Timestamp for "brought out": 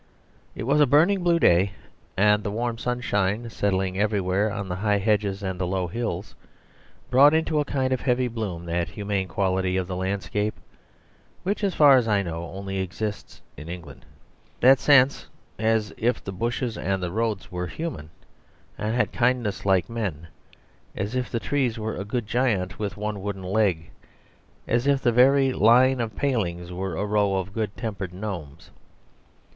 7.11-7.37